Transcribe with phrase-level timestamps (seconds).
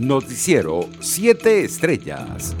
[0.00, 2.56] Noticiero 7 Estrellas.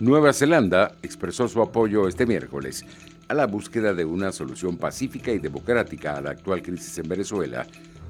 [0.00, 2.86] Nueva Zelanda expresó su apoyo este miércoles
[3.28, 7.66] a la búsqueda de una solución pacífica y democrática a la actual crisis en Venezuela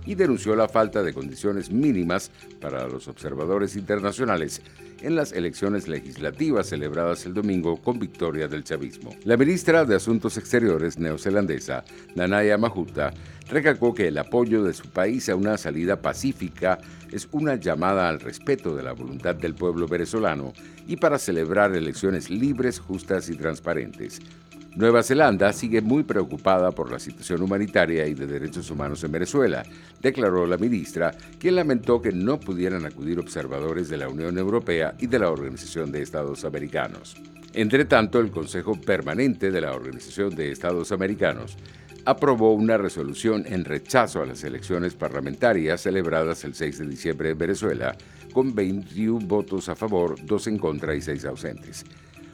[0.07, 2.31] y denunció la falta de condiciones mínimas
[2.61, 4.63] para los observadores internacionales
[5.03, 9.15] en las elecciones legislativas celebradas el domingo con victoria del chavismo.
[9.25, 11.85] La ministra de Asuntos Exteriores neozelandesa,
[12.15, 13.13] Nanaya Mahuta,
[13.49, 16.79] recalcó que el apoyo de su país a una salida pacífica
[17.13, 20.53] es una llamada al respeto de la voluntad del pueblo venezolano
[20.87, 24.21] y para celebrar elecciones libres, justas y transparentes.
[24.79, 29.65] Nueva Zelanda sigue muy preocupada por la situación humanitaria y de derechos humanos en Venezuela,
[30.01, 35.09] declaró la ministra, quien lamentó que no pudieran acudir observadores de la Unión Europea y
[35.09, 37.17] de la Organización de Estados Americanos.
[37.55, 41.57] Entre tanto, el Consejo Permanente de la Organización de Estados Americanos
[42.05, 47.39] aprobó una resolución en rechazo a las elecciones parlamentarias celebradas el 6 de diciembre en
[47.39, 47.97] Venezuela,
[48.33, 51.85] con 21 votos a favor, 2 en contra y 6 ausentes.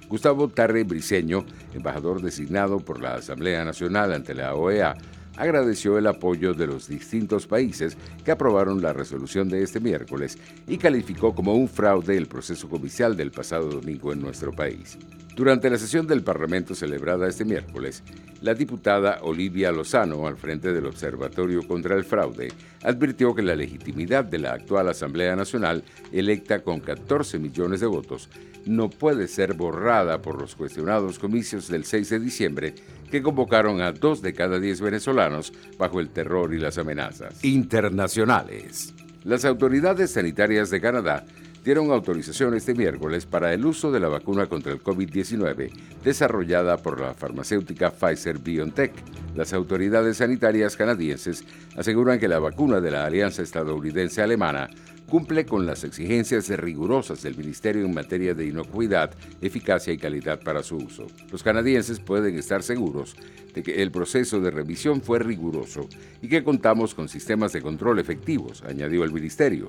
[0.09, 4.97] Gustavo Tarre Briceño, embajador designado por la Asamblea Nacional ante la OEA,
[5.37, 10.79] agradeció el apoyo de los distintos países que aprobaron la resolución de este miércoles y
[10.79, 14.99] calificó como un fraude el proceso judicial del pasado domingo en nuestro país.
[15.35, 18.05] Durante la sesión del Parlamento celebrada este miércoles,
[18.41, 22.53] la diputada Olivia Lozano, al frente del Observatorio contra el Fraude,
[22.85, 28.29] advirtió que la legitimidad de la actual Asamblea Nacional, electa con 14 millones de votos,
[28.65, 32.75] no puede ser borrada por los cuestionados comicios del 6 de diciembre
[33.11, 37.45] que convocaron a dos de cada diez venezolanos bajo el terror y las amenazas.
[37.45, 38.95] Internacionales.
[39.25, 41.25] Las autoridades sanitarias de Canadá
[41.65, 45.71] dieron autorización este miércoles para el uso de la vacuna contra el COVID-19
[46.05, 48.93] desarrollada por la farmacéutica Pfizer BioNTech.
[49.35, 51.43] Las autoridades sanitarias canadienses
[51.75, 54.69] aseguran que la vacuna de la alianza estadounidense-alemana
[55.09, 60.63] cumple con las exigencias rigurosas del Ministerio en materia de inocuidad, eficacia y calidad para
[60.63, 61.07] su uso.
[61.33, 63.17] Los canadienses pueden estar seguros
[63.55, 65.89] de que el proceso de revisión fue riguroso
[66.21, 69.69] y que contamos con sistemas de control efectivos, añadió el Ministerio.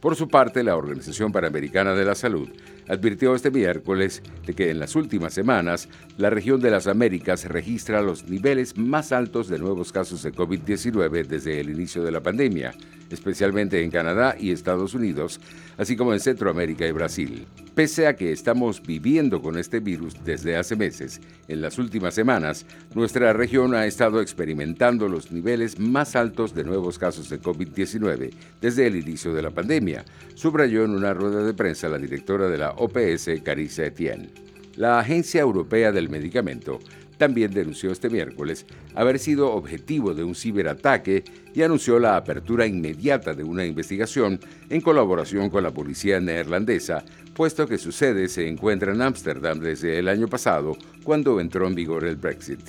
[0.00, 2.48] Por su parte, la Organización Panamericana de la Salud
[2.88, 5.88] advirtió este miércoles de que en las últimas semanas
[6.18, 11.26] la región de las Américas registra los niveles más altos de nuevos casos de COVID-19
[11.26, 12.74] desde el inicio de la pandemia,
[13.10, 15.40] especialmente en Canadá y Estados Unidos,
[15.78, 17.46] así como en Centroamérica y Brasil.
[17.74, 22.64] Pese a que estamos viviendo con este virus desde hace meses, en las últimas semanas,
[22.94, 28.86] nuestra región ha estado experimentando los niveles más altos de nuevos casos de COVID-19 desde
[28.86, 30.04] el inicio de la pandemia,
[30.34, 34.30] subrayó en una rueda de prensa la directora de la OPS, Carissa Etienne.
[34.76, 36.80] La Agencia Europea del Medicamento
[37.16, 43.32] también denunció este miércoles haber sido objetivo de un ciberataque y anunció la apertura inmediata
[43.32, 44.38] de una investigación
[44.68, 47.04] en colaboración con la policía neerlandesa,
[47.34, 51.74] puesto que su sede se encuentra en Ámsterdam desde el año pasado, cuando entró en
[51.74, 52.60] vigor el Brexit.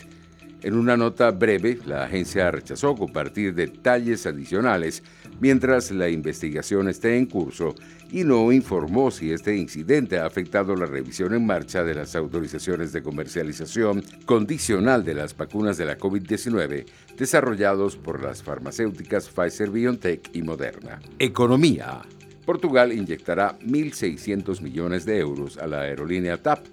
[0.63, 5.03] En una nota breve, la agencia rechazó compartir detalles adicionales
[5.39, 7.75] mientras la investigación esté en curso
[8.11, 12.91] y no informó si este incidente ha afectado la revisión en marcha de las autorizaciones
[12.91, 16.85] de comercialización condicional de las vacunas de la COVID-19
[17.17, 20.99] desarrollados por las farmacéuticas Pfizer BioNTech y Moderna.
[21.19, 22.01] Economía.
[22.45, 26.65] Portugal inyectará 1.600 millones de euros a la aerolínea TAP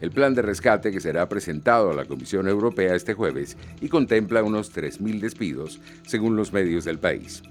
[0.00, 4.42] el plan de rescate que será presentado a la Comisión Europea este jueves y contempla
[4.42, 7.42] unos 3.000 despidos, según los medios del país.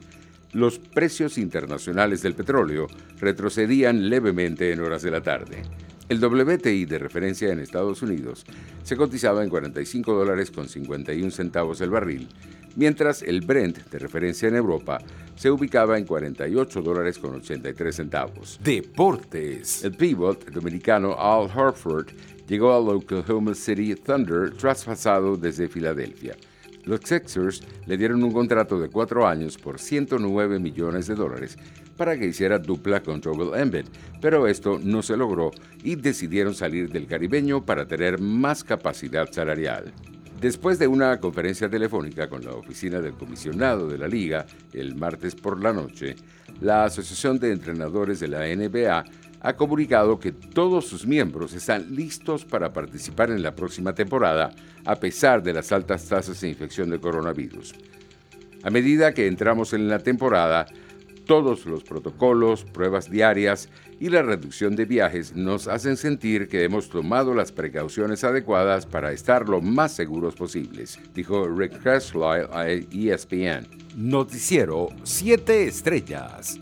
[0.53, 2.87] Los precios internacionales del petróleo
[3.19, 5.63] retrocedían levemente en horas de la tarde.
[6.07, 8.45] El WTI de referencia en Estados Unidos
[8.83, 12.29] se cotizaba en 45 dólares con 51 centavos el barril,
[12.75, 14.99] mientras el Brent de referencia en Europa
[15.35, 18.59] se ubicaba en 48 dólares con 83 centavos.
[18.63, 19.83] Deportes.
[19.83, 22.09] El pivot dominicano Al Harford
[22.47, 26.35] llegó al Oklahoma City Thunder traspasado desde Filadelfia.
[26.85, 31.57] Los Sixers le dieron un contrato de cuatro años por 109 millones de dólares
[31.97, 33.85] para que hiciera dupla con Joel Embiid,
[34.21, 35.51] pero esto no se logró
[35.83, 39.93] y decidieron salir del caribeño para tener más capacidad salarial.
[40.39, 45.33] Después de una conferencia telefónica con la oficina del comisionado de la liga el martes
[45.33, 46.15] por la noche,
[46.59, 49.05] la Asociación de Entrenadores de la NBA
[49.41, 54.51] ha comunicado que todos sus miembros están listos para participar en la próxima temporada,
[54.85, 57.75] a pesar de las altas tasas de infección de coronavirus.
[58.63, 60.65] A medida que entramos en la temporada,
[61.25, 66.89] todos los protocolos, pruebas diarias y la reducción de viajes nos hacen sentir que hemos
[66.89, 73.67] tomado las precauciones adecuadas para estar lo más seguros posibles, dijo Rick Carlisle a ESPN.
[73.95, 76.59] Noticiero 7 Estrellas.